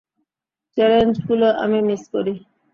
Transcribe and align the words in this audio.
চ্যালেঞ্জগুলো 0.77 1.47
আমি 1.63 1.79
মিস 1.81 2.03
করি। 2.13 2.33